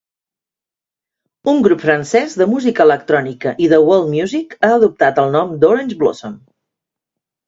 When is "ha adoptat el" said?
4.61-5.29